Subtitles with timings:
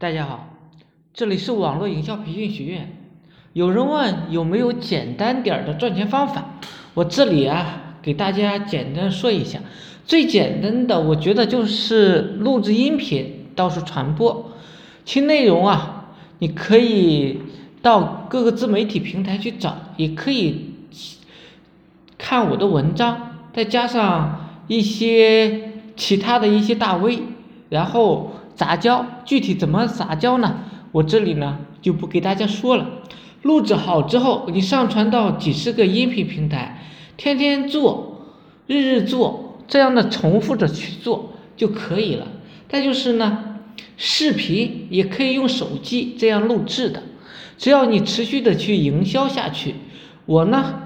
[0.00, 0.48] 大家好，
[1.12, 2.96] 这里是网络营销培训学院。
[3.52, 6.54] 有人问有没有简单点儿的赚钱方法，
[6.94, 9.60] 我这里啊给大家简单说一下。
[10.06, 14.52] 最简单的，我觉得就是录制音频，到处传播。
[15.04, 17.42] 其内容啊，你可以
[17.82, 20.76] 到各个自媒体平台去找，也可以
[22.16, 27.22] 看我的文章，再加上一些其他的一些大 V，
[27.68, 28.30] 然后。
[28.60, 30.58] 杂交具体怎么杂交呢？
[30.92, 32.86] 我这里呢就不给大家说了。
[33.40, 36.78] 录制好之后，你上传到几十个音频平台，
[37.16, 38.20] 天天做，
[38.66, 42.26] 日日做，这样的重复着去做就可以了。
[42.68, 43.56] 再就是呢，
[43.96, 47.02] 视频也可以用手机这样录制的，
[47.56, 49.76] 只要你持续的去营销下去，
[50.26, 50.82] 我呢，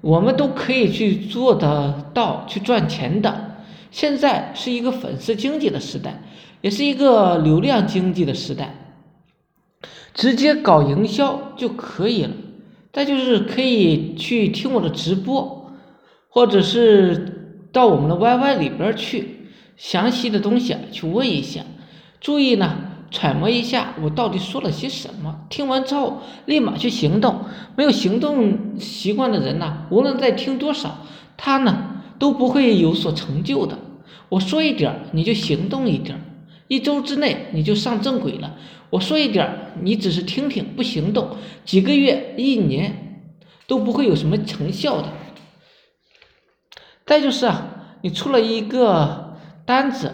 [0.00, 3.55] 我们都可以去做得到去赚钱的。
[3.90, 6.22] 现在是一个粉丝经济的时代。
[6.62, 8.74] 也是一个流量经济的时代，
[10.14, 12.30] 直接搞营销就可以了。
[12.92, 15.70] 再就是可以去听我的直播，
[16.28, 21.60] 或者是到我们的 YY 里边去，详细的东西啊去问一下。
[22.20, 22.74] 注意呢，
[23.12, 25.42] 揣摩一下我到底说了些什么。
[25.50, 27.44] 听完之后立马去行动。
[27.76, 30.98] 没有行动习惯的人呢，无论在听多少，
[31.36, 33.78] 他呢都不会有所成就的。
[34.28, 36.20] 我说一点你就行动一点
[36.68, 38.58] 一周之内你就上正轨了。
[38.90, 43.32] 我说一点你只是听听不行动，几个月、一年
[43.66, 45.08] 都不会有什么成效的。
[47.04, 50.12] 再就是啊，你出了一个单子，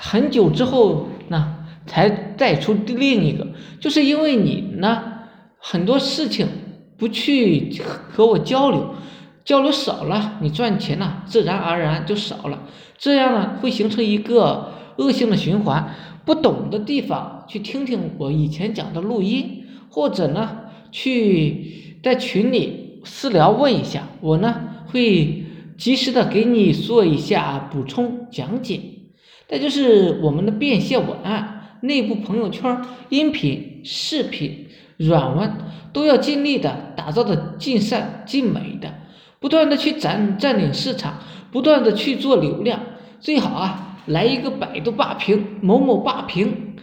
[0.00, 3.46] 很久之后呢，才再出另一个，
[3.80, 5.02] 就是因为你呢
[5.58, 6.46] 很多事情
[6.96, 7.80] 不去
[8.10, 8.94] 和我交流，
[9.48, 12.64] 交流少了，你赚钱呢自然而然就少了，
[12.98, 14.74] 这样呢会形成一个。
[14.98, 20.58] 恶性的循环，不懂的地方去听听我以前讲的录音，或者呢
[20.90, 24.56] 去在群里私聊问一下，我呢
[24.86, 25.44] 会
[25.76, 28.80] 及时的给你做一下补充讲解。
[29.46, 34.66] 再就是我们的变现文案、内部朋友圈、音频、视频、
[34.96, 35.52] 软文
[35.92, 38.92] 都要尽力的打造的尽善尽美的，
[39.40, 41.14] 不断的去占占领市场，
[41.50, 42.80] 不断的去做流量，
[43.20, 43.84] 最好啊。
[44.06, 46.76] 来一个百度霸屏、某某霸屏、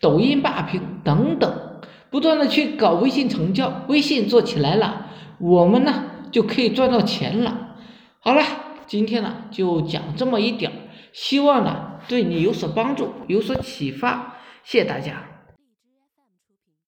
[0.00, 1.80] 抖音霸屏等等，
[2.10, 5.06] 不断的去搞微信成交，微信做起来了，
[5.38, 7.76] 我们呢就可以赚到钱了。
[8.18, 8.42] 好了，
[8.88, 10.74] 今天呢就讲这么一点儿，
[11.12, 14.34] 希望呢对你有所帮助，有所启发，
[14.64, 15.31] 谢谢大家。